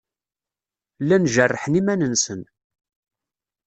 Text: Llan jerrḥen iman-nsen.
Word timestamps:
Llan 1.03 1.25
jerrḥen 1.33 1.79
iman-nsen. 1.79 2.41